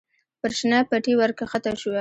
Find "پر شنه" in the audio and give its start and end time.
0.39-0.79